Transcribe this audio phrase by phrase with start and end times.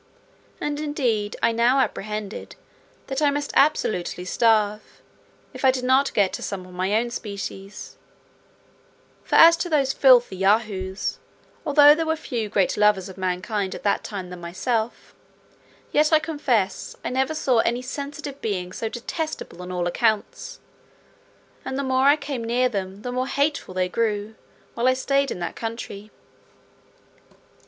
[0.59, 2.55] And indeed I now apprehended
[3.05, 4.81] that I must absolutely starve,
[5.53, 7.97] if I did not get to some of my own species;
[9.23, 11.19] for as to those filthy Yahoos,
[11.67, 15.13] although there were few greater lovers of mankind at that time than myself,
[15.91, 20.59] yet I confess I never saw any sensitive being so detestable on all accounts;
[21.63, 24.33] and the more I came near them the more hateful they grew,
[24.73, 26.09] while I stayed in that country.